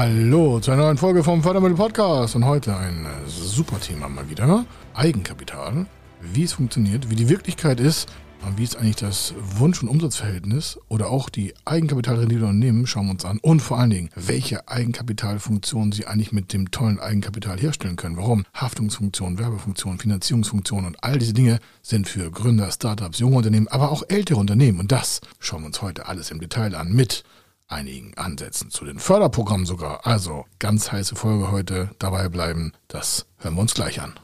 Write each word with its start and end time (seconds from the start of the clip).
Hallo 0.00 0.60
zu 0.60 0.70
einer 0.70 0.84
neuen 0.84 0.96
Folge 0.96 1.22
vom 1.22 1.42
Fördermittel 1.42 1.76
Podcast 1.76 2.34
und 2.34 2.46
heute 2.46 2.74
ein 2.74 3.06
super 3.26 3.78
Thema 3.78 4.08
mal 4.08 4.30
wieder. 4.30 4.64
Eigenkapital, 4.94 5.84
wie 6.22 6.42
es 6.42 6.54
funktioniert, 6.54 7.10
wie 7.10 7.16
die 7.16 7.28
Wirklichkeit 7.28 7.80
ist 7.80 8.08
und 8.46 8.56
wie 8.56 8.64
ist 8.64 8.76
eigentlich 8.76 8.96
das 8.96 9.34
Wunsch- 9.38 9.82
und 9.82 9.90
Umsatzverhältnis 9.90 10.78
oder 10.88 11.10
auch 11.10 11.28
die 11.28 11.52
Eigenkapitalrendite 11.66 12.40
der 12.40 12.48
Unternehmen 12.48 12.86
schauen 12.86 13.08
wir 13.08 13.10
uns 13.10 13.26
an 13.26 13.40
und 13.42 13.60
vor 13.60 13.78
allen 13.78 13.90
Dingen, 13.90 14.08
welche 14.14 14.66
Eigenkapitalfunktionen 14.68 15.92
Sie 15.92 16.06
eigentlich 16.06 16.32
mit 16.32 16.54
dem 16.54 16.70
tollen 16.70 16.98
Eigenkapital 16.98 17.58
herstellen 17.58 17.96
können. 17.96 18.16
Warum? 18.16 18.46
Haftungsfunktionen, 18.54 19.38
Werbefunktionen, 19.38 19.98
Finanzierungsfunktionen 19.98 20.86
und 20.86 21.04
all 21.04 21.18
diese 21.18 21.34
Dinge 21.34 21.58
sind 21.82 22.08
für 22.08 22.30
Gründer, 22.30 22.70
Startups, 22.70 23.18
junge 23.18 23.36
Unternehmen, 23.36 23.68
aber 23.68 23.92
auch 23.92 24.04
ältere 24.08 24.38
Unternehmen 24.38 24.80
und 24.80 24.92
das 24.92 25.20
schauen 25.40 25.60
wir 25.60 25.66
uns 25.66 25.82
heute 25.82 26.08
alles 26.08 26.30
im 26.30 26.40
Detail 26.40 26.74
an 26.74 26.90
mit 26.90 27.22
einigen 27.70 28.16
Ansätzen 28.16 28.70
zu 28.70 28.84
den 28.84 28.98
Förderprogrammen 28.98 29.66
sogar. 29.66 30.06
Also 30.06 30.44
ganz 30.58 30.92
heiße 30.92 31.16
Folge 31.16 31.50
heute. 31.50 31.90
Dabei 31.98 32.28
bleiben. 32.28 32.72
Das 32.88 33.26
hören 33.38 33.54
wir 33.54 33.62
uns 33.62 33.74
gleich 33.74 34.00
an. 34.00 34.14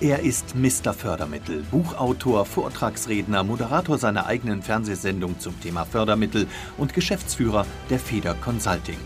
Er 0.00 0.20
ist 0.20 0.54
Mr. 0.54 0.92
Fördermittel, 0.92 1.64
Buchautor, 1.70 2.44
Vortragsredner, 2.44 3.42
Moderator 3.42 3.96
seiner 3.96 4.26
eigenen 4.26 4.62
Fernsehsendung 4.62 5.38
zum 5.38 5.58
Thema 5.60 5.86
Fördermittel 5.86 6.46
und 6.76 6.92
Geschäftsführer 6.92 7.64
der 7.88 7.98
Feder 7.98 8.34
Consulting. 8.34 8.98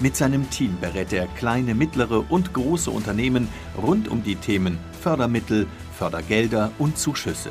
Mit 0.00 0.16
seinem 0.16 0.48
Team 0.48 0.78
berät 0.80 1.12
er 1.12 1.26
kleine, 1.26 1.74
mittlere 1.74 2.24
und 2.30 2.54
große 2.54 2.90
Unternehmen 2.90 3.48
rund 3.76 4.08
um 4.08 4.22
die 4.22 4.36
Themen 4.36 4.78
Fördermittel, 5.00 5.66
Fördergelder 5.98 6.70
und 6.78 6.96
Zuschüsse. 6.96 7.50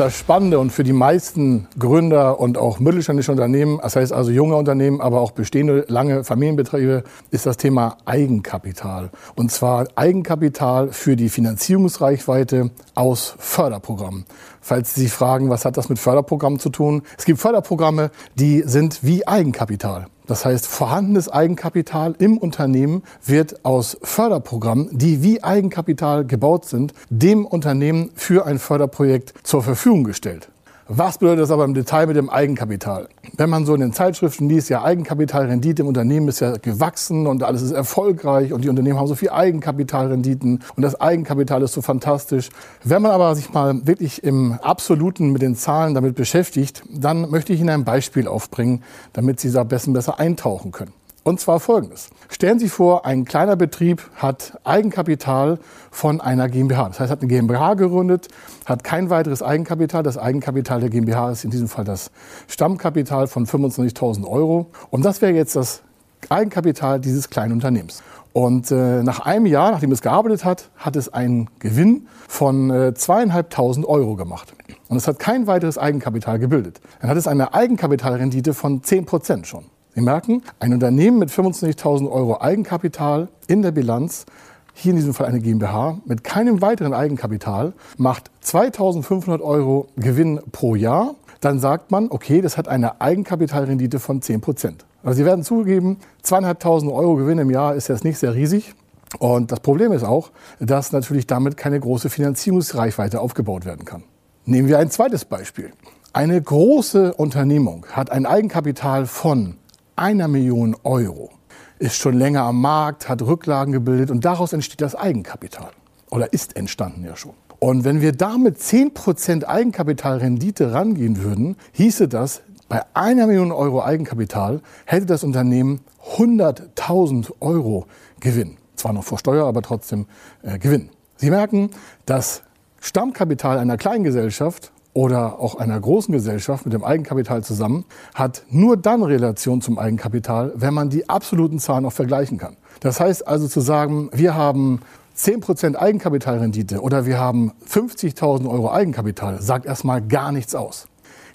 das 0.00 0.16
Spannende 0.16 0.58
und 0.58 0.70
für 0.72 0.82
die 0.82 0.94
meisten 0.94 1.68
Gründer 1.78 2.40
und 2.40 2.56
auch 2.56 2.78
mittelständische 2.78 3.32
Unternehmen, 3.32 3.78
das 3.82 3.96
heißt 3.96 4.14
also 4.14 4.30
junge 4.30 4.56
Unternehmen, 4.56 5.02
aber 5.02 5.20
auch 5.20 5.32
bestehende 5.32 5.84
lange 5.88 6.24
Familienbetriebe, 6.24 7.04
ist 7.30 7.44
das 7.44 7.58
Thema 7.58 7.98
Eigenkapital. 8.06 9.10
Und 9.36 9.52
zwar 9.52 9.88
Eigenkapital 9.96 10.88
für 10.92 11.16
die 11.16 11.28
Finanzierungsreichweite 11.28 12.70
aus 12.94 13.34
Förderprogrammen. 13.38 14.24
Falls 14.62 14.94
Sie 14.94 15.08
fragen, 15.08 15.50
was 15.50 15.66
hat 15.66 15.76
das 15.76 15.90
mit 15.90 15.98
Förderprogrammen 15.98 16.58
zu 16.58 16.70
tun? 16.70 17.02
Es 17.18 17.26
gibt 17.26 17.38
Förderprogramme, 17.38 18.10
die 18.36 18.62
sind 18.64 19.04
wie 19.04 19.28
Eigenkapital. 19.28 20.06
Das 20.30 20.44
heißt, 20.44 20.68
vorhandenes 20.68 21.28
Eigenkapital 21.28 22.14
im 22.20 22.38
Unternehmen 22.38 23.02
wird 23.24 23.64
aus 23.64 23.98
Förderprogrammen, 24.00 24.88
die 24.92 25.24
wie 25.24 25.42
Eigenkapital 25.42 26.24
gebaut 26.24 26.66
sind, 26.66 26.94
dem 27.08 27.44
Unternehmen 27.44 28.12
für 28.14 28.46
ein 28.46 28.60
Förderprojekt 28.60 29.34
zur 29.42 29.64
Verfügung 29.64 30.04
gestellt. 30.04 30.48
Was 30.92 31.18
bedeutet 31.18 31.42
das 31.42 31.52
aber 31.52 31.64
im 31.66 31.72
Detail 31.72 32.08
mit 32.08 32.16
dem 32.16 32.28
Eigenkapital? 32.28 33.08
Wenn 33.36 33.48
man 33.48 33.64
so 33.64 33.74
in 33.74 33.80
den 33.80 33.92
Zeitschriften 33.92 34.48
liest, 34.48 34.70
ja, 34.70 34.82
Eigenkapitalrendite 34.82 35.82
im 35.82 35.88
Unternehmen 35.88 36.26
ist 36.26 36.40
ja 36.40 36.56
gewachsen 36.56 37.28
und 37.28 37.44
alles 37.44 37.62
ist 37.62 37.70
erfolgreich 37.70 38.52
und 38.52 38.64
die 38.64 38.68
Unternehmen 38.68 38.98
haben 38.98 39.06
so 39.06 39.14
viel 39.14 39.30
Eigenkapitalrenditen 39.30 40.64
und 40.74 40.82
das 40.82 41.00
Eigenkapital 41.00 41.62
ist 41.62 41.74
so 41.74 41.80
fantastisch. 41.80 42.48
Wenn 42.82 43.02
man 43.02 43.12
aber 43.12 43.36
sich 43.36 43.52
mal 43.52 43.86
wirklich 43.86 44.24
im 44.24 44.54
Absoluten 44.62 45.30
mit 45.30 45.42
den 45.42 45.54
Zahlen 45.54 45.94
damit 45.94 46.16
beschäftigt, 46.16 46.82
dann 46.92 47.30
möchte 47.30 47.52
ich 47.52 47.60
Ihnen 47.60 47.70
ein 47.70 47.84
Beispiel 47.84 48.26
aufbringen, 48.26 48.82
damit 49.12 49.38
Sie 49.38 49.52
da 49.52 49.62
besser, 49.62 49.92
besser 49.92 50.18
eintauchen 50.18 50.72
können. 50.72 50.92
Und 51.22 51.38
zwar 51.38 51.60
folgendes. 51.60 52.08
Stellen 52.30 52.58
Sie 52.58 52.68
vor, 52.68 53.04
ein 53.04 53.26
kleiner 53.26 53.54
Betrieb 53.54 54.02
hat 54.16 54.58
Eigenkapital 54.64 55.58
von 55.90 56.20
einer 56.20 56.48
GmbH. 56.48 56.88
Das 56.88 57.00
heißt, 57.00 57.10
hat 57.10 57.20
eine 57.20 57.28
GmbH 57.28 57.74
gegründet, 57.74 58.28
hat 58.64 58.84
kein 58.84 59.10
weiteres 59.10 59.42
Eigenkapital. 59.42 60.02
Das 60.02 60.16
Eigenkapital 60.16 60.80
der 60.80 60.88
GmbH 60.88 61.30
ist 61.30 61.44
in 61.44 61.50
diesem 61.50 61.68
Fall 61.68 61.84
das 61.84 62.10
Stammkapital 62.48 63.26
von 63.26 63.46
25.000 63.46 64.26
Euro. 64.26 64.70
Und 64.88 65.04
das 65.04 65.20
wäre 65.20 65.32
jetzt 65.32 65.56
das 65.56 65.82
Eigenkapital 66.30 67.00
dieses 67.00 67.28
kleinen 67.28 67.52
Unternehmens. 67.52 68.02
Und 68.32 68.70
äh, 68.70 69.02
nach 69.02 69.20
einem 69.20 69.46
Jahr, 69.46 69.72
nachdem 69.72 69.92
es 69.92 70.02
gearbeitet 70.02 70.44
hat, 70.44 70.70
hat 70.76 70.96
es 70.96 71.12
einen 71.12 71.50
Gewinn 71.58 72.06
von 72.28 72.70
äh, 72.70 72.94
zweieinhalbtausend 72.94 73.84
Euro 73.86 74.14
gemacht. 74.14 74.54
Und 74.88 74.96
es 74.96 75.08
hat 75.08 75.18
kein 75.18 75.46
weiteres 75.46 75.76
Eigenkapital 75.76 76.38
gebildet. 76.38 76.80
Dann 77.00 77.10
hat 77.10 77.16
es 77.16 77.26
eine 77.26 77.52
Eigenkapitalrendite 77.52 78.54
von 78.54 78.82
10 78.82 79.04
Prozent 79.04 79.46
schon. 79.46 79.64
Sie 79.94 80.02
merken, 80.02 80.42
ein 80.60 80.72
Unternehmen 80.72 81.18
mit 81.18 81.30
25.000 81.30 82.10
Euro 82.10 82.40
Eigenkapital 82.40 83.28
in 83.48 83.62
der 83.62 83.72
Bilanz, 83.72 84.24
hier 84.72 84.90
in 84.90 84.96
diesem 84.96 85.14
Fall 85.14 85.26
eine 85.26 85.40
GmbH, 85.40 85.98
mit 86.04 86.22
keinem 86.22 86.62
weiteren 86.62 86.94
Eigenkapital, 86.94 87.72
macht 87.96 88.30
2.500 88.44 89.40
Euro 89.40 89.88
Gewinn 89.96 90.40
pro 90.52 90.76
Jahr. 90.76 91.16
Dann 91.40 91.58
sagt 91.58 91.90
man, 91.90 92.06
okay, 92.10 92.40
das 92.40 92.56
hat 92.56 92.68
eine 92.68 93.00
Eigenkapitalrendite 93.00 93.98
von 93.98 94.22
10 94.22 94.40
Prozent. 94.40 94.84
Also 95.02 95.16
Sie 95.16 95.24
werden 95.24 95.42
zugeben, 95.42 95.98
2.500 96.24 96.92
Euro 96.92 97.16
Gewinn 97.16 97.38
im 97.38 97.50
Jahr 97.50 97.74
ist 97.74 97.88
jetzt 97.88 98.04
nicht 98.04 98.18
sehr 98.18 98.34
riesig. 98.34 98.74
Und 99.18 99.50
das 99.50 99.58
Problem 99.58 99.90
ist 99.90 100.04
auch, 100.04 100.30
dass 100.60 100.92
natürlich 100.92 101.26
damit 101.26 101.56
keine 101.56 101.80
große 101.80 102.10
Finanzierungsreichweite 102.10 103.20
aufgebaut 103.20 103.64
werden 103.64 103.84
kann. 103.84 104.04
Nehmen 104.44 104.68
wir 104.68 104.78
ein 104.78 104.90
zweites 104.90 105.24
Beispiel. 105.24 105.72
Eine 106.12 106.40
große 106.40 107.14
Unternehmung 107.14 107.86
hat 107.90 108.12
ein 108.12 108.24
Eigenkapital 108.24 109.06
von 109.06 109.56
einer 110.00 110.28
Million 110.28 110.76
Euro, 110.82 111.30
ist 111.78 111.96
schon 111.96 112.16
länger 112.18 112.42
am 112.42 112.60
Markt, 112.60 113.08
hat 113.08 113.22
Rücklagen 113.22 113.72
gebildet 113.72 114.10
und 114.10 114.24
daraus 114.24 114.52
entsteht 114.52 114.80
das 114.80 114.94
Eigenkapital. 114.94 115.70
Oder 116.10 116.32
ist 116.32 116.56
entstanden 116.56 117.04
ja 117.04 117.16
schon. 117.16 117.34
Und 117.58 117.84
wenn 117.84 118.00
wir 118.00 118.12
da 118.12 118.38
mit 118.38 118.58
10% 118.58 119.44
Eigenkapitalrendite 119.44 120.72
rangehen 120.72 121.22
würden, 121.22 121.56
hieße 121.72 122.08
das, 122.08 122.42
bei 122.68 122.82
einer 122.94 123.26
Million 123.26 123.52
Euro 123.52 123.82
Eigenkapital 123.82 124.62
hätte 124.86 125.06
das 125.06 125.24
Unternehmen 125.24 125.80
100.000 126.16 127.32
Euro 127.40 127.86
Gewinn. 128.20 128.56
Zwar 128.76 128.94
noch 128.94 129.04
vor 129.04 129.18
Steuer, 129.18 129.46
aber 129.46 129.60
trotzdem 129.60 130.06
äh, 130.42 130.58
Gewinn. 130.58 130.90
Sie 131.16 131.28
merken, 131.28 131.70
das 132.06 132.42
Stammkapital 132.80 133.58
einer 133.58 133.76
Kleingesellschaft 133.76 134.72
oder 134.92 135.38
auch 135.38 135.54
einer 135.54 135.78
großen 135.78 136.12
Gesellschaft 136.12 136.64
mit 136.64 136.72
dem 136.72 136.82
Eigenkapital 136.84 137.44
zusammen 137.44 137.84
hat 138.14 138.44
nur 138.50 138.76
dann 138.76 139.02
Relation 139.02 139.60
zum 139.60 139.78
Eigenkapital, 139.78 140.52
wenn 140.56 140.74
man 140.74 140.90
die 140.90 141.08
absoluten 141.08 141.58
Zahlen 141.58 141.84
auch 141.86 141.92
vergleichen 141.92 142.38
kann. 142.38 142.56
Das 142.80 142.98
heißt 142.98 143.26
also 143.26 143.46
zu 143.46 143.60
sagen, 143.60 144.10
wir 144.12 144.34
haben 144.34 144.80
10% 145.16 145.76
Eigenkapitalrendite 145.76 146.80
oder 146.80 147.06
wir 147.06 147.18
haben 147.18 147.52
50.000 147.68 148.48
Euro 148.48 148.72
Eigenkapital, 148.72 149.40
sagt 149.42 149.66
erstmal 149.66 150.02
gar 150.02 150.32
nichts 150.32 150.54
aus. 150.54 150.86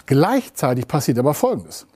Gleichzeitig 0.06 0.88
passiert 0.88 1.18
aber 1.18 1.34
Folgendes. 1.34 1.86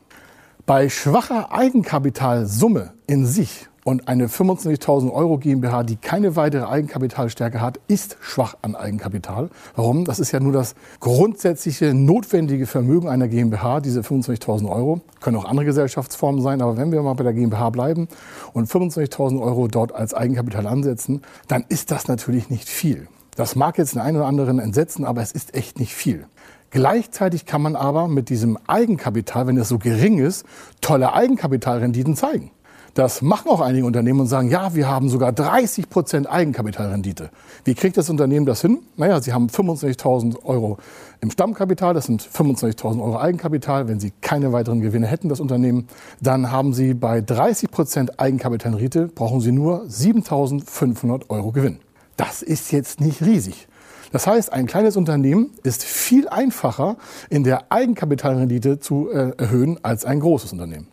Bei 0.67 0.89
schwacher 0.89 1.53
Eigenkapitalsumme 1.53 2.93
in 3.07 3.27
sich 3.27 3.70
und 3.85 4.09
eine 4.09 4.27
25.000 4.27 5.11
Euro 5.13 5.39
GmbH, 5.39 5.83
die 5.83 5.97
keine 5.97 6.37
weitere 6.37 6.67
Eigenkapitalstärke 6.67 7.61
hat, 7.61 7.81
ist 7.89 8.17
schwach 8.21 8.57
an 8.63 8.75
Eigenkapital. 8.75 9.51
Warum? 9.75 10.05
Das 10.05 10.19
ist 10.19 10.33
ja 10.33 10.41
nur 10.41 10.53
das 10.53 10.75
grundsätzliche 11.01 11.95
notwendige 11.95 12.67
Vermögen 12.67 13.09
einer 13.09 13.29
GmbH, 13.29 13.81
diese 13.81 14.01
25.000 14.01 14.69
Euro. 14.71 15.01
Können 15.21 15.37
auch 15.37 15.45
andere 15.45 15.67
Gesellschaftsformen 15.67 16.43
sein, 16.43 16.61
aber 16.63 16.77
wenn 16.77 16.93
wir 16.93 17.03
mal 17.03 17.15
bei 17.15 17.25
der 17.25 17.33
GmbH 17.33 17.71
bleiben 17.71 18.09
und 18.53 18.69
25.000 18.69 19.41
Euro 19.41 19.69
dort 19.69 19.95
als 19.95 20.15
Eigenkapital 20.15 20.67
ansetzen, 20.67 21.23
dann 21.49 21.65
ist 21.69 21.91
das 21.91 22.09
natürlich 22.09 22.51
nicht 22.51 22.69
viel. 22.69 23.09
Das 23.37 23.57
mag 23.57 23.79
jetzt 23.79 23.95
den 23.95 24.03
einen 24.03 24.19
oder 24.19 24.27
anderen 24.27 24.59
entsetzen, 24.59 25.05
aber 25.05 25.23
es 25.23 25.33
ist 25.33 25.55
echt 25.55 25.79
nicht 25.79 25.95
viel. 25.95 26.27
Gleichzeitig 26.71 27.47
kann 27.47 27.63
man 27.63 27.75
aber 27.75 28.07
mit 28.07 28.29
diesem 28.29 28.57
Eigenkapital, 28.67 29.47
wenn 29.47 29.57
es 29.57 29.69
so 29.69 29.79
gering 29.79 30.19
ist, 30.19 30.45
tolle 30.81 31.13
Eigenkapitalrenditen 31.15 32.15
zeigen. 32.15 32.53
Das 32.95 33.23
machen 33.23 33.49
auch 33.51 33.61
einige 33.61 33.87
Unternehmen 33.87 34.21
und 34.21 34.27
sagen, 34.27 34.51
ja, 34.51 34.75
wir 34.75 34.89
haben 34.89 35.09
sogar 35.09 35.33
30 35.33 35.89
Prozent 35.89 36.31
Eigenkapitalrendite. 36.31 37.31
Wie 37.65 37.75
kriegt 37.75 37.97
das 37.97 38.11
Unternehmen 38.11 38.47
das 38.47 38.63
hin? 38.63 38.79
Naja, 38.97 39.21
sie 39.21 39.33
haben 39.33 39.47
25.000 39.47 40.45
Euro 40.45 40.79
im 41.21 41.31
Stammkapital, 41.31 41.95
das 41.95 42.07
sind 42.07 42.23
25.000 42.23 43.01
Euro 43.01 43.19
Eigenkapital. 43.19 43.87
Wenn 43.87 44.01
sie 44.01 44.13
keine 44.21 44.53
weiteren 44.53 44.81
Gewinne 44.81 45.07
hätten, 45.07 45.29
das 45.29 45.41
Unternehmen, 45.41 45.87
dann 46.21 46.51
haben 46.51 46.73
sie 46.73 46.95
bei 46.95 47.21
30 47.21 47.71
Prozent 47.71 48.19
Eigenkapitalrendite, 48.19 49.09
brauchen 49.09 49.41
sie 49.41 49.53
nur 49.53 49.85
7.500 49.85 51.29
Euro 51.29 51.53
Gewinn. 51.53 51.79
Das 52.17 52.43
ist 52.43 52.73
jetzt 52.73 53.01
nicht 53.01 53.23
riesig. 53.23 53.69
Das 54.13 54.27
heißt, 54.27 54.53
ein 54.53 54.67
kleines 54.67 54.97
Unternehmen 54.97 55.51
ist 55.63 55.85
viel 55.85 56.29
einfacher 56.29 56.97
in 57.29 57.45
der 57.45 57.71
Eigenkapitalrendite 57.71 58.81
zu 58.81 59.09
äh, 59.11 59.31
erhöhen 59.39 59.79
als 59.83 60.05
ein 60.05 60.19
großes 60.19 60.53
Unternehmen. 60.53 60.89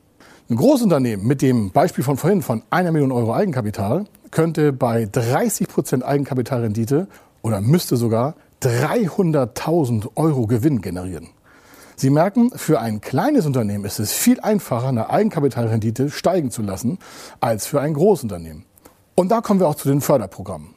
Ein 0.49 0.55
Großunternehmen 0.55 1.27
mit 1.27 1.41
dem 1.41 1.71
Beispiel 1.71 2.05
von 2.05 2.15
vorhin 2.15 2.41
von 2.41 2.63
einer 2.69 2.93
Million 2.93 3.11
Euro 3.11 3.33
Eigenkapital 3.33 4.05
könnte 4.31 4.71
bei 4.71 5.05
30 5.05 5.67
Prozent 5.67 6.05
Eigenkapitalrendite 6.05 7.07
oder 7.41 7.59
müsste 7.59 7.97
sogar 7.97 8.35
300.000 8.61 10.07
Euro 10.15 10.47
Gewinn 10.47 10.79
generieren. 10.79 11.31
Sie 11.97 12.09
merken, 12.09 12.51
für 12.55 12.79
ein 12.79 13.01
kleines 13.01 13.45
Unternehmen 13.45 13.83
ist 13.83 13.99
es 13.99 14.13
viel 14.13 14.39
einfacher, 14.39 14.87
eine 14.87 15.09
Eigenkapitalrendite 15.09 16.09
steigen 16.11 16.49
zu 16.49 16.61
lassen, 16.61 16.97
als 17.41 17.67
für 17.67 17.81
ein 17.81 17.93
Großunternehmen. 17.93 18.63
Und 19.15 19.29
da 19.29 19.41
kommen 19.41 19.59
wir 19.59 19.67
auch 19.67 19.75
zu 19.75 19.89
den 19.89 19.99
Förderprogrammen. 19.99 20.76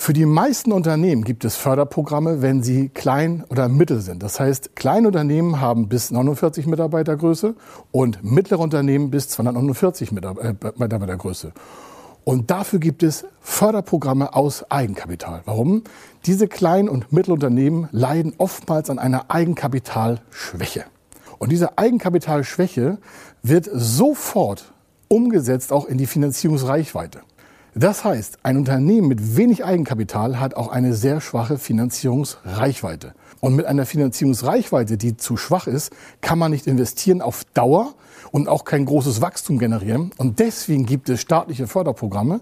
Für 0.00 0.12
die 0.12 0.26
meisten 0.26 0.70
Unternehmen 0.70 1.24
gibt 1.24 1.44
es 1.44 1.56
Förderprogramme, 1.56 2.40
wenn 2.40 2.62
sie 2.62 2.88
klein 2.88 3.44
oder 3.48 3.68
mittel 3.68 4.00
sind. 4.00 4.22
Das 4.22 4.38
heißt, 4.38 4.76
kleine 4.76 5.08
Unternehmen 5.08 5.60
haben 5.60 5.88
bis 5.88 6.12
49 6.12 6.68
Mitarbeitergröße 6.68 7.56
und 7.90 8.22
mittlere 8.22 8.60
Unternehmen 8.60 9.10
bis 9.10 9.28
249 9.28 10.12
äh, 10.12 10.54
Mitarbeitergröße. 10.76 11.52
Und 12.22 12.50
dafür 12.50 12.78
gibt 12.78 13.02
es 13.02 13.26
Förderprogramme 13.40 14.34
aus 14.34 14.70
Eigenkapital. 14.70 15.42
Warum? 15.46 15.82
Diese 16.26 16.46
kleinen 16.46 16.88
und 16.88 17.12
Mittelunternehmen 17.12 17.88
leiden 17.90 18.34
oftmals 18.38 18.90
an 18.90 19.00
einer 19.00 19.32
Eigenkapitalschwäche. 19.32 20.84
Und 21.38 21.50
diese 21.50 21.76
Eigenkapitalschwäche 21.76 22.98
wird 23.42 23.68
sofort 23.74 24.72
umgesetzt 25.08 25.72
auch 25.72 25.86
in 25.86 25.98
die 25.98 26.06
Finanzierungsreichweite. 26.06 27.20
Das 27.78 28.02
heißt, 28.04 28.38
ein 28.42 28.56
Unternehmen 28.56 29.06
mit 29.06 29.36
wenig 29.36 29.64
Eigenkapital 29.64 30.40
hat 30.40 30.54
auch 30.54 30.66
eine 30.66 30.94
sehr 30.94 31.20
schwache 31.20 31.58
Finanzierungsreichweite. 31.58 33.14
Und 33.38 33.54
mit 33.54 33.66
einer 33.66 33.86
Finanzierungsreichweite, 33.86 34.96
die 34.96 35.16
zu 35.16 35.36
schwach 35.36 35.68
ist, 35.68 35.92
kann 36.20 36.40
man 36.40 36.50
nicht 36.50 36.66
investieren 36.66 37.22
auf 37.22 37.44
Dauer 37.54 37.94
und 38.32 38.48
auch 38.48 38.64
kein 38.64 38.84
großes 38.84 39.20
Wachstum 39.20 39.60
generieren. 39.60 40.10
Und 40.16 40.40
deswegen 40.40 40.86
gibt 40.86 41.08
es 41.08 41.20
staatliche 41.20 41.68
Förderprogramme, 41.68 42.40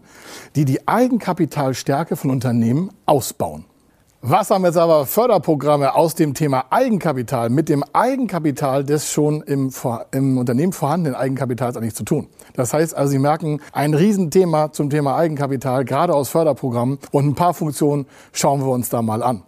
die 0.54 0.64
die 0.64 0.88
Eigenkapitalstärke 0.88 2.16
von 2.16 2.30
Unternehmen 2.30 2.88
ausbauen. 3.04 3.66
Was 4.28 4.50
haben 4.50 4.64
jetzt 4.64 4.76
aber 4.76 5.06
Förderprogramme 5.06 5.94
aus 5.94 6.16
dem 6.16 6.34
Thema 6.34 6.64
Eigenkapital 6.70 7.48
mit 7.48 7.68
dem 7.68 7.84
Eigenkapital 7.92 8.82
des 8.82 9.12
schon 9.12 9.40
im, 9.42 9.70
im, 10.10 10.36
Unternehmen 10.36 10.72
vorhandenen 10.72 11.14
Eigenkapitals 11.14 11.76
eigentlich 11.76 11.94
zu 11.94 12.02
tun? 12.02 12.26
Das 12.54 12.72
heißt 12.72 12.96
also, 12.96 13.12
Sie 13.12 13.20
merken 13.20 13.60
ein 13.70 13.94
Riesenthema 13.94 14.72
zum 14.72 14.90
Thema 14.90 15.14
Eigenkapital, 15.14 15.84
gerade 15.84 16.12
aus 16.12 16.28
Förderprogrammen. 16.28 16.98
Und 17.12 17.24
ein 17.28 17.34
paar 17.36 17.54
Funktionen 17.54 18.06
schauen 18.32 18.62
wir 18.62 18.72
uns 18.72 18.88
da 18.88 19.00
mal 19.00 19.22
an. 19.22 19.44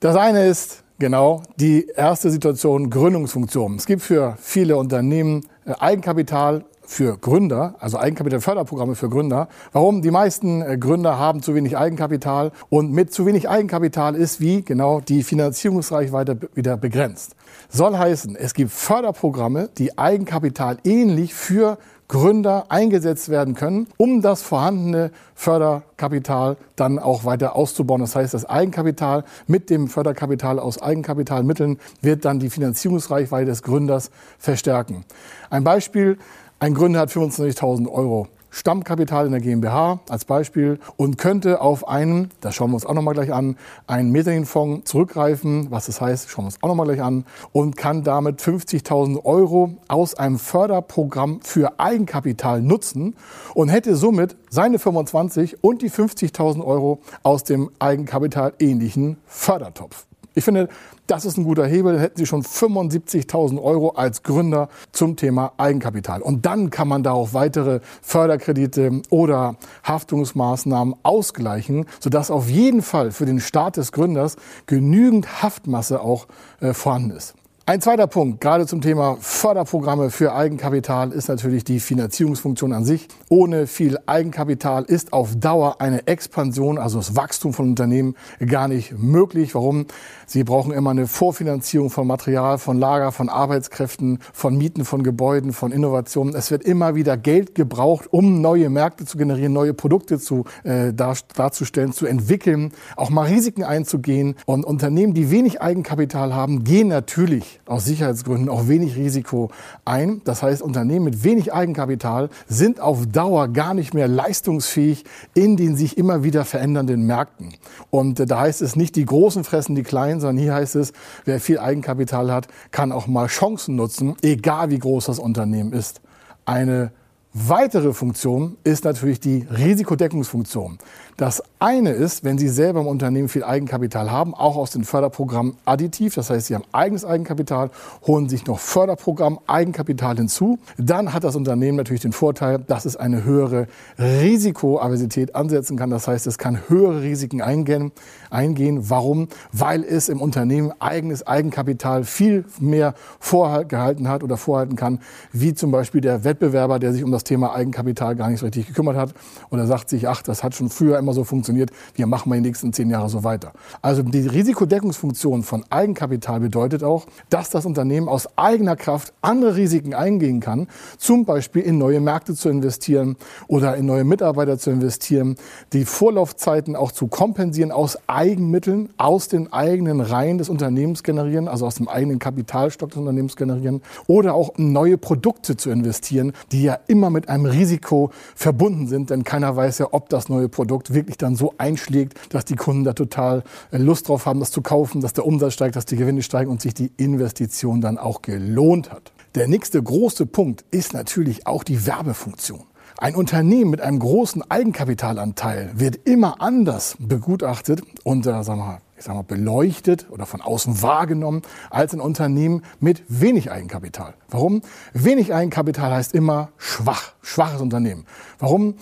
Das 0.00 0.16
eine 0.16 0.46
ist 0.46 0.82
genau 0.98 1.42
die 1.56 1.88
erste 1.94 2.30
Situation 2.30 2.88
Gründungsfunktion. 2.88 3.74
Es 3.74 3.84
gibt 3.84 4.00
für 4.00 4.38
viele 4.40 4.78
Unternehmen 4.78 5.42
äh, 5.66 5.74
Eigenkapital 5.78 6.64
für 6.92 7.16
Gründer, 7.16 7.74
also 7.80 7.98
Eigenkapitalförderprogramme 7.98 8.94
für 8.94 9.08
Gründer. 9.08 9.48
Warum? 9.72 10.02
Die 10.02 10.10
meisten 10.10 10.60
äh, 10.62 10.76
Gründer 10.78 11.18
haben 11.18 11.42
zu 11.42 11.54
wenig 11.54 11.76
Eigenkapital 11.76 12.52
und 12.68 12.92
mit 12.92 13.12
zu 13.12 13.24
wenig 13.24 13.48
Eigenkapital 13.48 14.14
ist 14.14 14.40
wie 14.40 14.62
genau 14.62 15.00
die 15.00 15.22
Finanzierungsreichweite 15.22 16.38
wieder 16.54 16.76
begrenzt. 16.76 17.34
Soll 17.70 17.96
heißen, 17.96 18.36
es 18.36 18.52
gibt 18.52 18.70
Förderprogramme, 18.70 19.70
die 19.78 19.96
Eigenkapital 19.98 20.78
ähnlich 20.84 21.34
für 21.34 21.78
Gründer 22.08 22.66
eingesetzt 22.68 23.30
werden 23.30 23.54
können, 23.54 23.86
um 23.96 24.20
das 24.20 24.42
vorhandene 24.42 25.12
Förderkapital 25.34 26.58
dann 26.76 26.98
auch 26.98 27.24
weiter 27.24 27.56
auszubauen. 27.56 28.02
Das 28.02 28.14
heißt, 28.14 28.34
das 28.34 28.44
Eigenkapital 28.44 29.24
mit 29.46 29.70
dem 29.70 29.88
Förderkapital 29.88 30.58
aus 30.58 30.82
Eigenkapitalmitteln 30.82 31.78
wird 32.02 32.26
dann 32.26 32.38
die 32.38 32.50
Finanzierungsreichweite 32.50 33.46
des 33.46 33.62
Gründers 33.62 34.10
verstärken. 34.38 35.06
Ein 35.48 35.64
Beispiel, 35.64 36.18
ein 36.62 36.74
Gründer 36.74 37.00
hat 37.00 37.10
25.000 37.10 37.90
Euro 37.90 38.28
Stammkapital 38.50 39.26
in 39.26 39.32
der 39.32 39.40
GmbH 39.40 39.98
als 40.08 40.24
Beispiel 40.24 40.78
und 40.96 41.18
könnte 41.18 41.60
auf 41.60 41.88
einen, 41.88 42.28
das 42.40 42.54
schauen 42.54 42.70
wir 42.70 42.76
uns 42.76 42.86
auch 42.86 42.94
nochmal 42.94 43.14
gleich 43.14 43.32
an, 43.32 43.56
einen 43.88 44.12
Mezzaninfonds 44.12 44.88
zurückgreifen, 44.88 45.72
was 45.72 45.86
das 45.86 46.00
heißt, 46.00 46.30
schauen 46.30 46.44
wir 46.44 46.46
uns 46.46 46.62
auch 46.62 46.68
nochmal 46.68 46.86
gleich 46.86 47.02
an, 47.02 47.24
und 47.50 47.76
kann 47.76 48.04
damit 48.04 48.40
50.000 48.40 49.24
Euro 49.24 49.74
aus 49.88 50.14
einem 50.14 50.38
Förderprogramm 50.38 51.40
für 51.42 51.80
Eigenkapital 51.80 52.62
nutzen 52.62 53.16
und 53.54 53.68
hätte 53.68 53.96
somit 53.96 54.36
seine 54.48 54.78
25 54.78 55.64
und 55.64 55.82
die 55.82 55.90
50.000 55.90 56.64
Euro 56.64 57.00
aus 57.24 57.42
dem 57.42 57.72
Eigenkapital 57.80 58.52
ähnlichen 58.60 59.16
Fördertopf. 59.26 60.06
Ich 60.34 60.44
finde, 60.44 60.68
das 61.06 61.24
ist 61.24 61.36
ein 61.36 61.44
guter 61.44 61.66
Hebel. 61.66 62.00
Hätten 62.00 62.16
Sie 62.16 62.26
schon 62.26 62.42
75.000 62.42 63.62
Euro 63.62 63.90
als 63.90 64.22
Gründer 64.22 64.68
zum 64.92 65.16
Thema 65.16 65.52
Eigenkapital. 65.58 66.22
Und 66.22 66.46
dann 66.46 66.70
kann 66.70 66.88
man 66.88 67.02
darauf 67.02 67.34
weitere 67.34 67.80
Förderkredite 68.00 69.02
oder 69.10 69.56
Haftungsmaßnahmen 69.84 70.94
ausgleichen, 71.02 71.86
sodass 72.00 72.30
auf 72.30 72.48
jeden 72.48 72.82
Fall 72.82 73.10
für 73.10 73.26
den 73.26 73.40
Start 73.40 73.76
des 73.76 73.92
Gründers 73.92 74.36
genügend 74.66 75.42
Haftmasse 75.42 76.00
auch 76.00 76.26
äh, 76.60 76.72
vorhanden 76.72 77.10
ist. 77.10 77.34
Ein 77.64 77.80
zweiter 77.80 78.08
Punkt, 78.08 78.40
gerade 78.40 78.66
zum 78.66 78.80
Thema 78.80 79.18
Förderprogramme 79.20 80.10
für 80.10 80.34
Eigenkapital, 80.34 81.12
ist 81.12 81.28
natürlich 81.28 81.62
die 81.62 81.78
Finanzierungsfunktion 81.78 82.72
an 82.72 82.84
sich. 82.84 83.06
Ohne 83.28 83.68
viel 83.68 84.00
Eigenkapital 84.04 84.82
ist 84.82 85.12
auf 85.12 85.36
Dauer 85.36 85.80
eine 85.80 86.08
Expansion, 86.08 86.76
also 86.76 86.98
das 86.98 87.14
Wachstum 87.14 87.52
von 87.52 87.68
Unternehmen, 87.68 88.16
gar 88.44 88.66
nicht 88.66 88.98
möglich. 88.98 89.54
Warum? 89.54 89.86
Sie 90.26 90.42
brauchen 90.42 90.72
immer 90.72 90.90
eine 90.90 91.06
Vorfinanzierung 91.06 91.90
von 91.90 92.08
Material, 92.08 92.58
von 92.58 92.80
Lager, 92.80 93.12
von 93.12 93.28
Arbeitskräften, 93.28 94.18
von 94.32 94.56
Mieten, 94.56 94.84
von 94.84 95.04
Gebäuden, 95.04 95.52
von 95.52 95.70
Innovationen. 95.70 96.34
Es 96.34 96.50
wird 96.50 96.64
immer 96.64 96.96
wieder 96.96 97.16
Geld 97.16 97.54
gebraucht, 97.54 98.08
um 98.10 98.40
neue 98.40 98.70
Märkte 98.70 99.04
zu 99.04 99.16
generieren, 99.18 99.52
neue 99.52 99.72
Produkte 99.72 100.18
zu, 100.18 100.46
äh, 100.64 100.92
darzustellen, 100.92 101.92
zu 101.92 102.06
entwickeln, 102.06 102.72
auch 102.96 103.10
mal 103.10 103.28
Risiken 103.28 103.62
einzugehen. 103.62 104.34
Und 104.46 104.64
Unternehmen, 104.64 105.14
die 105.14 105.30
wenig 105.30 105.62
Eigenkapital 105.62 106.34
haben, 106.34 106.64
gehen 106.64 106.88
natürlich 106.88 107.51
aus 107.66 107.84
Sicherheitsgründen 107.84 108.48
auch 108.48 108.68
wenig 108.68 108.96
Risiko 108.96 109.50
ein. 109.84 110.20
Das 110.24 110.42
heißt, 110.42 110.62
Unternehmen 110.62 111.04
mit 111.04 111.24
wenig 111.24 111.52
Eigenkapital 111.52 112.28
sind 112.46 112.80
auf 112.80 113.06
Dauer 113.06 113.48
gar 113.48 113.74
nicht 113.74 113.94
mehr 113.94 114.08
leistungsfähig 114.08 115.04
in 115.34 115.56
den 115.56 115.76
sich 115.76 115.98
immer 115.98 116.22
wieder 116.22 116.44
verändernden 116.44 117.06
Märkten. 117.06 117.54
Und 117.90 118.20
äh, 118.20 118.26
da 118.26 118.40
heißt 118.40 118.62
es 118.62 118.76
nicht, 118.76 118.96
die 118.96 119.04
Großen 119.04 119.44
fressen 119.44 119.74
die 119.74 119.82
Kleinen, 119.82 120.20
sondern 120.20 120.42
hier 120.42 120.54
heißt 120.54 120.76
es, 120.76 120.92
wer 121.24 121.40
viel 121.40 121.58
Eigenkapital 121.58 122.32
hat, 122.32 122.48
kann 122.70 122.92
auch 122.92 123.06
mal 123.06 123.26
Chancen 123.26 123.76
nutzen, 123.76 124.16
egal 124.22 124.70
wie 124.70 124.78
groß 124.78 125.06
das 125.06 125.18
Unternehmen 125.18 125.72
ist. 125.72 126.00
Eine 126.44 126.92
weitere 127.32 127.92
Funktion 127.92 128.56
ist 128.64 128.84
natürlich 128.84 129.20
die 129.20 129.46
Risikodeckungsfunktion. 129.50 130.78
Das 131.22 131.40
eine 131.60 131.90
ist, 131.90 132.24
wenn 132.24 132.36
Sie 132.36 132.48
selber 132.48 132.80
im 132.80 132.88
Unternehmen 132.88 133.28
viel 133.28 133.44
Eigenkapital 133.44 134.10
haben, 134.10 134.34
auch 134.34 134.56
aus 134.56 134.72
den 134.72 134.82
Förderprogrammen 134.82 135.54
additiv, 135.64 136.16
das 136.16 136.30
heißt, 136.30 136.48
Sie 136.48 136.56
haben 136.56 136.64
eigenes 136.72 137.04
Eigenkapital, 137.04 137.70
holen 138.04 138.28
sich 138.28 138.44
noch 138.46 138.58
Förderprogramm 138.58 139.38
Eigenkapital 139.46 140.16
hinzu, 140.16 140.58
dann 140.78 141.12
hat 141.12 141.22
das 141.22 141.36
Unternehmen 141.36 141.76
natürlich 141.76 142.02
den 142.02 142.10
Vorteil, 142.10 142.58
dass 142.58 142.86
es 142.86 142.96
eine 142.96 143.22
höhere 143.22 143.68
Risikoaversität 144.00 145.36
ansetzen 145.36 145.76
kann. 145.76 145.90
Das 145.90 146.08
heißt, 146.08 146.26
es 146.26 146.38
kann 146.38 146.68
höhere 146.68 147.02
Risiken 147.02 147.40
eingehen. 147.40 147.92
eingehen. 148.30 148.90
Warum? 148.90 149.28
Weil 149.52 149.84
es 149.84 150.08
im 150.08 150.20
Unternehmen 150.20 150.72
eigenes 150.80 151.24
Eigenkapital 151.24 152.02
viel 152.02 152.44
mehr 152.58 152.94
vorgehalten 153.20 154.08
hat 154.08 154.24
oder 154.24 154.36
vorhalten 154.36 154.74
kann, 154.74 154.98
wie 155.32 155.54
zum 155.54 155.70
Beispiel 155.70 156.00
der 156.00 156.24
Wettbewerber, 156.24 156.80
der 156.80 156.92
sich 156.92 157.04
um 157.04 157.12
das 157.12 157.22
Thema 157.22 157.54
Eigenkapital 157.54 158.16
gar 158.16 158.28
nicht 158.28 158.40
so 158.40 158.46
richtig 158.46 158.66
gekümmert 158.66 158.96
hat 158.96 159.14
oder 159.50 159.68
sagt 159.68 159.88
sich, 159.88 160.08
ach, 160.08 160.22
das 160.22 160.42
hat 160.42 160.56
schon 160.56 160.68
früher 160.68 160.98
immer 160.98 161.11
so 161.12 161.24
funktioniert, 161.24 161.70
wir 161.94 162.06
machen 162.06 162.28
mal 162.28 162.36
die 162.36 162.48
nächsten 162.48 162.72
zehn 162.72 162.90
Jahre 162.90 163.08
so 163.08 163.24
weiter. 163.24 163.52
Also 163.80 164.02
die 164.02 164.26
Risikodeckungsfunktion 164.26 165.42
von 165.42 165.64
Eigenkapital 165.70 166.40
bedeutet 166.40 166.82
auch, 166.82 167.06
dass 167.30 167.50
das 167.50 167.66
Unternehmen 167.66 168.08
aus 168.08 168.28
eigener 168.36 168.76
Kraft 168.76 169.12
andere 169.22 169.56
Risiken 169.56 169.94
eingehen 169.94 170.40
kann, 170.40 170.68
zum 170.98 171.24
Beispiel 171.24 171.62
in 171.62 171.78
neue 171.78 172.00
Märkte 172.00 172.34
zu 172.34 172.48
investieren 172.48 173.16
oder 173.48 173.76
in 173.76 173.86
neue 173.86 174.04
Mitarbeiter 174.04 174.58
zu 174.58 174.70
investieren, 174.70 175.36
die 175.72 175.84
Vorlaufzeiten 175.84 176.76
auch 176.76 176.92
zu 176.92 177.06
kompensieren 177.06 177.72
aus 177.72 177.98
Eigenmitteln, 178.06 178.90
aus 178.96 179.28
den 179.28 179.52
eigenen 179.52 180.00
Reihen 180.00 180.38
des 180.38 180.48
Unternehmens 180.48 181.02
generieren, 181.02 181.48
also 181.48 181.66
aus 181.66 181.76
dem 181.76 181.88
eigenen 181.88 182.18
Kapitalstock 182.18 182.90
des 182.90 182.98
Unternehmens 182.98 183.36
generieren 183.36 183.82
oder 184.06 184.34
auch 184.34 184.50
neue 184.56 184.98
Produkte 184.98 185.56
zu 185.56 185.70
investieren, 185.70 186.32
die 186.50 186.62
ja 186.62 186.78
immer 186.86 187.10
mit 187.10 187.28
einem 187.28 187.46
Risiko 187.46 188.10
verbunden 188.34 188.86
sind, 188.86 189.10
denn 189.10 189.24
keiner 189.24 189.56
weiß 189.56 189.78
ja, 189.78 189.88
ob 189.92 190.08
das 190.08 190.28
neue 190.28 190.48
Produkt 190.48 190.91
wirklich 190.94 191.18
dann 191.18 191.36
so 191.36 191.54
einschlägt, 191.58 192.18
dass 192.34 192.44
die 192.44 192.56
Kunden 192.56 192.84
da 192.84 192.92
total 192.92 193.42
äh, 193.70 193.78
Lust 193.78 194.08
drauf 194.08 194.26
haben, 194.26 194.40
das 194.40 194.50
zu 194.50 194.62
kaufen, 194.62 195.00
dass 195.00 195.12
der 195.12 195.26
Umsatz 195.26 195.54
steigt, 195.54 195.76
dass 195.76 195.86
die 195.86 195.96
Gewinne 195.96 196.22
steigen 196.22 196.50
und 196.50 196.60
sich 196.60 196.74
die 196.74 196.90
Investition 196.96 197.80
dann 197.80 197.98
auch 197.98 198.22
gelohnt 198.22 198.90
hat. 198.90 199.12
Der 199.34 199.48
nächste 199.48 199.82
große 199.82 200.26
Punkt 200.26 200.64
ist 200.70 200.92
natürlich 200.92 201.46
auch 201.46 201.64
die 201.64 201.86
Werbefunktion. 201.86 202.64
Ein 202.98 203.16
Unternehmen 203.16 203.70
mit 203.70 203.80
einem 203.80 203.98
großen 203.98 204.48
Eigenkapitalanteil 204.48 205.70
wird 205.74 206.06
immer 206.06 206.40
anders 206.40 206.96
begutachtet 206.98 207.82
und, 208.04 208.24
sagen 208.24 208.46
wir 208.46 208.56
mal, 208.56 208.80
ich 209.02 209.06
sag 209.06 209.16
mal, 209.16 209.22
beleuchtet 209.22 210.06
oder 210.10 210.26
von 210.26 210.40
außen 210.40 210.80
wahrgenommen 210.80 211.42
als 211.70 211.92
ein 211.92 212.00
Unternehmen 212.00 212.62
mit 212.78 213.02
wenig 213.08 213.50
Eigenkapital. 213.50 214.14
Warum? 214.28 214.62
Wenig 214.92 215.34
Eigenkapital 215.34 215.90
heißt 215.90 216.14
immer 216.14 216.50
schwach, 216.56 217.14
schwaches 217.20 217.60
Unternehmen. 217.60 218.06
Warum? 218.38 218.74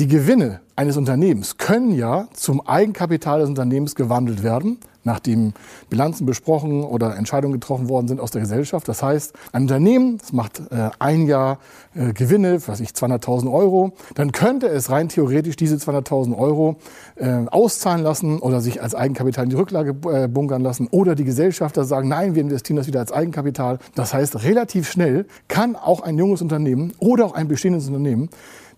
Die 0.00 0.08
Gewinne 0.08 0.62
eines 0.74 0.96
Unternehmens 0.96 1.58
können 1.58 1.92
ja 1.94 2.26
zum 2.32 2.60
Eigenkapital 2.66 3.38
des 3.38 3.48
Unternehmens 3.48 3.94
gewandelt 3.94 4.42
werden, 4.42 4.78
nachdem 5.08 5.54
Bilanzen 5.90 6.26
besprochen 6.26 6.84
oder 6.84 7.16
Entscheidungen 7.16 7.54
getroffen 7.54 7.88
worden 7.88 8.08
sind 8.08 8.20
aus 8.20 8.30
der 8.30 8.42
Gesellschaft. 8.42 8.86
Das 8.86 9.02
heißt, 9.02 9.32
ein 9.52 9.62
Unternehmen, 9.62 10.18
das 10.18 10.32
macht 10.32 10.60
äh, 10.70 10.90
ein 10.98 11.26
Jahr 11.26 11.58
äh, 11.94 12.12
Gewinne, 12.12 12.60
was 12.66 12.80
ich 12.80 12.90
200.000 12.90 13.52
Euro, 13.52 13.92
dann 14.14 14.32
könnte 14.32 14.68
es 14.68 14.90
rein 14.90 15.08
theoretisch 15.08 15.56
diese 15.56 15.76
200.000 15.76 16.36
Euro 16.36 16.76
äh, 17.16 17.46
auszahlen 17.50 18.02
lassen 18.02 18.38
oder 18.38 18.60
sich 18.60 18.82
als 18.82 18.94
Eigenkapital 18.94 19.44
in 19.44 19.50
die 19.50 19.56
Rücklage 19.56 19.96
äh, 20.10 20.28
bunkern 20.28 20.62
lassen 20.62 20.88
oder 20.90 21.14
die 21.14 21.24
Gesellschafter 21.24 21.84
sagen, 21.84 22.08
nein, 22.08 22.34
wir 22.34 22.42
investieren 22.42 22.76
das 22.76 22.86
wieder 22.86 23.00
als 23.00 23.12
Eigenkapital. 23.12 23.78
Das 23.94 24.12
heißt, 24.14 24.44
relativ 24.44 24.90
schnell 24.90 25.26
kann 25.48 25.74
auch 25.74 26.02
ein 26.02 26.18
junges 26.18 26.42
Unternehmen 26.42 26.92
oder 26.98 27.24
auch 27.26 27.34
ein 27.34 27.48
bestehendes 27.48 27.86
Unternehmen 27.86 28.28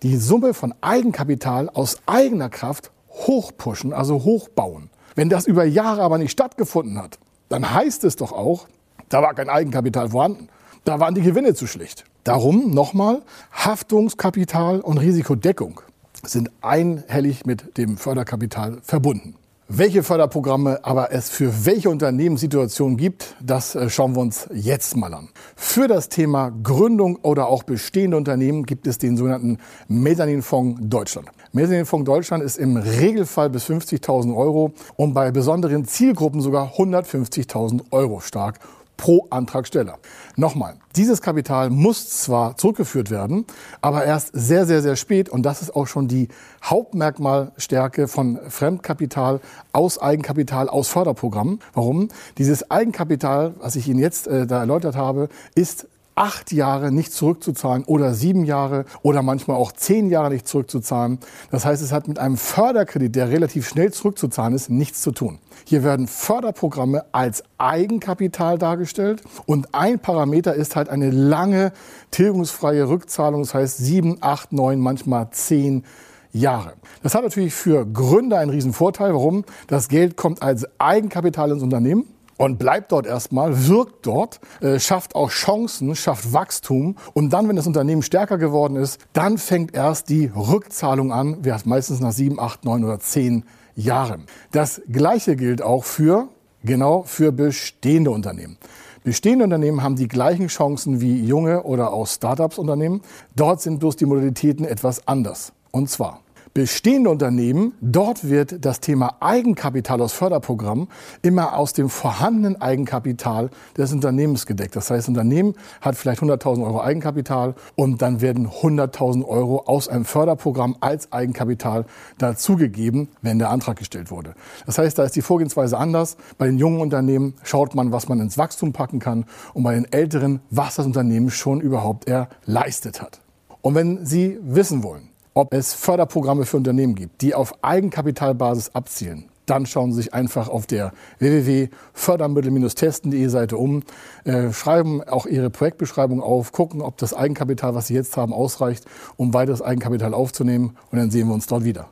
die 0.02 0.16
Summe 0.16 0.54
von 0.54 0.74
Eigenkapital 0.80 1.68
aus 1.68 1.98
eigener 2.06 2.48
Kraft 2.48 2.90
hochpushen, 3.10 3.92
also 3.92 4.24
hochbauen. 4.24 4.89
Wenn 5.14 5.28
das 5.28 5.46
über 5.46 5.64
Jahre 5.64 6.02
aber 6.02 6.18
nicht 6.18 6.30
stattgefunden 6.30 6.98
hat, 6.98 7.18
dann 7.48 7.72
heißt 7.74 8.04
es 8.04 8.16
doch 8.16 8.32
auch, 8.32 8.66
da 9.08 9.22
war 9.22 9.34
kein 9.34 9.48
Eigenkapital 9.48 10.10
vorhanden. 10.10 10.48
Da 10.84 11.00
waren 11.00 11.14
die 11.14 11.22
Gewinne 11.22 11.54
zu 11.54 11.66
schlicht. 11.66 12.04
Darum 12.24 12.70
nochmal, 12.70 13.22
Haftungskapital 13.52 14.80
und 14.80 14.98
Risikodeckung 14.98 15.80
sind 16.22 16.50
einhellig 16.60 17.44
mit 17.44 17.76
dem 17.76 17.96
Förderkapital 17.96 18.78
verbunden. 18.82 19.34
Welche 19.72 20.02
Förderprogramme 20.02 20.80
aber 20.82 21.12
es 21.12 21.30
für 21.30 21.64
welche 21.64 21.90
Unternehmenssituationen 21.90 22.96
gibt, 22.96 23.36
das 23.40 23.76
äh, 23.76 23.88
schauen 23.88 24.16
wir 24.16 24.20
uns 24.20 24.48
jetzt 24.52 24.96
mal 24.96 25.14
an. 25.14 25.28
Für 25.54 25.86
das 25.86 26.08
Thema 26.08 26.50
Gründung 26.50 27.16
oder 27.22 27.46
auch 27.46 27.62
bestehende 27.62 28.16
Unternehmen 28.16 28.66
gibt 28.66 28.88
es 28.88 28.98
den 28.98 29.16
sogenannten 29.16 29.58
Mezzaninfonds 29.86 30.80
Deutschland. 30.82 31.28
Mezzaninfonds 31.52 32.04
Deutschland 32.04 32.44
ist 32.44 32.58
im 32.58 32.76
Regelfall 32.76 33.50
bis 33.50 33.64
50.000 33.64 34.36
Euro 34.36 34.72
und 34.94 35.14
bei 35.14 35.32
besonderen 35.32 35.84
Zielgruppen 35.84 36.40
sogar 36.40 36.74
150.000 36.74 37.82
Euro 37.90 38.20
stark 38.20 38.60
pro 38.96 39.26
Antragsteller. 39.30 39.98
Nochmal, 40.36 40.74
dieses 40.94 41.22
Kapital 41.22 41.70
muss 41.70 42.22
zwar 42.22 42.56
zurückgeführt 42.56 43.10
werden, 43.10 43.46
aber 43.80 44.04
erst 44.04 44.30
sehr, 44.32 44.66
sehr, 44.66 44.82
sehr 44.82 44.94
spät. 44.94 45.28
Und 45.28 45.42
das 45.42 45.62
ist 45.62 45.74
auch 45.74 45.86
schon 45.86 46.06
die 46.06 46.28
Hauptmerkmalstärke 46.62 48.08
von 48.08 48.38
Fremdkapital 48.48 49.40
aus 49.72 49.98
Eigenkapital, 49.98 50.68
aus 50.68 50.88
Förderprogrammen. 50.88 51.60
Warum? 51.72 52.08
Dieses 52.38 52.70
Eigenkapital, 52.70 53.54
was 53.58 53.74
ich 53.74 53.88
Ihnen 53.88 53.98
jetzt 54.00 54.28
äh, 54.28 54.46
da 54.46 54.60
erläutert 54.60 54.96
habe, 54.96 55.30
ist 55.54 55.88
acht 56.14 56.52
Jahre 56.52 56.92
nicht 56.92 57.12
zurückzuzahlen 57.12 57.84
oder 57.84 58.14
sieben 58.14 58.44
Jahre 58.44 58.84
oder 59.02 59.22
manchmal 59.22 59.56
auch 59.56 59.72
zehn 59.72 60.10
Jahre 60.10 60.30
nicht 60.30 60.46
zurückzuzahlen. 60.46 61.18
Das 61.50 61.64
heißt, 61.64 61.82
es 61.82 61.92
hat 61.92 62.08
mit 62.08 62.18
einem 62.18 62.36
Förderkredit, 62.36 63.16
der 63.16 63.30
relativ 63.30 63.68
schnell 63.68 63.92
zurückzuzahlen 63.92 64.54
ist, 64.54 64.70
nichts 64.70 65.02
zu 65.02 65.12
tun. 65.12 65.38
Hier 65.64 65.82
werden 65.84 66.06
Förderprogramme 66.06 67.04
als 67.12 67.42
Eigenkapital 67.58 68.58
dargestellt 68.58 69.22
und 69.46 69.74
ein 69.74 69.98
Parameter 69.98 70.54
ist 70.54 70.76
halt 70.76 70.88
eine 70.88 71.10
lange 71.10 71.72
tilgungsfreie 72.10 72.88
Rückzahlung, 72.88 73.42
das 73.42 73.54
heißt 73.54 73.78
sieben, 73.78 74.18
acht, 74.20 74.52
neun, 74.52 74.80
manchmal 74.80 75.30
zehn 75.30 75.84
Jahre. 76.32 76.74
Das 77.02 77.14
hat 77.14 77.22
natürlich 77.22 77.54
für 77.54 77.86
Gründer 77.86 78.38
einen 78.38 78.50
riesen 78.50 78.72
Vorteil. 78.72 79.12
Warum? 79.14 79.44
Das 79.66 79.88
Geld 79.88 80.16
kommt 80.16 80.42
als 80.42 80.66
Eigenkapital 80.78 81.50
ins 81.50 81.62
Unternehmen 81.62 82.06
und 82.40 82.58
bleibt 82.58 82.90
dort 82.90 83.06
erstmal, 83.06 83.68
wirkt 83.68 84.06
dort, 84.06 84.40
äh, 84.62 84.80
schafft 84.80 85.14
auch 85.14 85.28
Chancen, 85.28 85.94
schafft 85.94 86.32
Wachstum. 86.32 86.96
Und 87.12 87.34
dann, 87.34 87.46
wenn 87.48 87.56
das 87.56 87.66
Unternehmen 87.66 88.02
stärker 88.02 88.38
geworden 88.38 88.76
ist, 88.76 88.98
dann 89.12 89.36
fängt 89.36 89.74
erst 89.74 90.08
die 90.08 90.30
Rückzahlung 90.34 91.12
an, 91.12 91.42
meistens 91.66 92.00
nach 92.00 92.12
sieben, 92.12 92.40
acht, 92.40 92.64
neun 92.64 92.82
oder 92.82 92.98
zehn 92.98 93.44
Jahren. 93.76 94.24
Das 94.52 94.80
Gleiche 94.90 95.36
gilt 95.36 95.60
auch 95.60 95.84
für, 95.84 96.28
genau, 96.64 97.02
für 97.02 97.30
bestehende 97.30 98.10
Unternehmen. 98.10 98.56
Bestehende 99.04 99.44
Unternehmen 99.44 99.82
haben 99.82 99.96
die 99.96 100.08
gleichen 100.08 100.46
Chancen 100.46 101.02
wie 101.02 101.22
junge 101.22 101.64
oder 101.64 101.92
auch 101.92 102.06
Startups-Unternehmen. 102.06 103.02
Dort 103.36 103.60
sind 103.60 103.80
bloß 103.80 103.96
die 103.96 104.06
Modalitäten 104.06 104.64
etwas 104.64 105.06
anders. 105.06 105.52
Und 105.72 105.90
zwar 105.90 106.22
bestehende 106.54 107.10
Unternehmen, 107.10 107.74
dort 107.80 108.28
wird 108.28 108.64
das 108.64 108.80
Thema 108.80 109.16
Eigenkapital 109.20 110.00
aus 110.00 110.12
Förderprogrammen 110.12 110.88
immer 111.22 111.56
aus 111.56 111.72
dem 111.72 111.88
vorhandenen 111.88 112.60
Eigenkapital 112.60 113.50
des 113.76 113.92
Unternehmens 113.92 114.46
gedeckt. 114.46 114.74
Das 114.76 114.90
heißt, 114.90 115.02
das 115.04 115.08
Unternehmen 115.08 115.54
hat 115.80 115.96
vielleicht 115.96 116.22
100.000 116.22 116.64
Euro 116.64 116.80
Eigenkapital 116.80 117.54
und 117.76 118.02
dann 118.02 118.20
werden 118.20 118.48
100.000 118.48 119.24
Euro 119.24 119.60
aus 119.66 119.88
einem 119.88 120.04
Förderprogramm 120.04 120.76
als 120.80 121.12
Eigenkapital 121.12 121.84
dazugegeben, 122.18 123.08
wenn 123.22 123.38
der 123.38 123.50
Antrag 123.50 123.78
gestellt 123.78 124.10
wurde. 124.10 124.34
Das 124.66 124.78
heißt, 124.78 124.98
da 124.98 125.04
ist 125.04 125.16
die 125.16 125.22
Vorgehensweise 125.22 125.78
anders. 125.78 126.16
Bei 126.38 126.46
den 126.46 126.58
jungen 126.58 126.80
Unternehmen 126.80 127.34
schaut 127.42 127.74
man, 127.74 127.92
was 127.92 128.08
man 128.08 128.20
ins 128.20 128.38
Wachstum 128.38 128.72
packen 128.72 128.98
kann 128.98 129.24
und 129.54 129.62
bei 129.62 129.74
den 129.74 129.90
älteren, 129.92 130.40
was 130.50 130.76
das 130.76 130.86
Unternehmen 130.86 131.30
schon 131.30 131.60
überhaupt 131.60 132.08
erleistet 132.08 133.00
hat. 133.00 133.20
Und 133.62 133.74
wenn 133.74 134.04
Sie 134.04 134.38
wissen 134.42 134.82
wollen, 134.82 135.09
ob 135.34 135.54
es 135.54 135.74
Förderprogramme 135.74 136.44
für 136.44 136.56
Unternehmen 136.56 136.94
gibt, 136.94 137.22
die 137.22 137.34
auf 137.34 137.54
Eigenkapitalbasis 137.62 138.74
abzielen, 138.74 139.26
dann 139.46 139.66
schauen 139.66 139.92
Sie 139.92 140.02
sich 140.02 140.14
einfach 140.14 140.48
auf 140.48 140.66
der 140.66 140.92
www.fördermittel-testen.de 141.18 143.26
Seite 143.26 143.56
um, 143.56 143.82
äh, 144.24 144.52
schreiben 144.52 145.02
auch 145.02 145.26
Ihre 145.26 145.50
Projektbeschreibung 145.50 146.22
auf, 146.22 146.52
gucken, 146.52 146.82
ob 146.82 146.98
das 146.98 147.14
Eigenkapital, 147.14 147.74
was 147.74 147.88
Sie 147.88 147.94
jetzt 147.94 148.16
haben, 148.16 148.32
ausreicht, 148.32 148.84
um 149.16 149.34
weiteres 149.34 149.60
Eigenkapital 149.60 150.14
aufzunehmen 150.14 150.76
und 150.92 150.98
dann 150.98 151.10
sehen 151.10 151.26
wir 151.26 151.34
uns 151.34 151.46
dort 151.46 151.64
wieder. 151.64 151.88